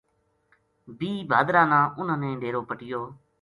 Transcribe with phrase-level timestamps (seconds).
[0.97, 3.01] بیہہ بھادرا نا اِنھاں نے ڈیرو پَٹیو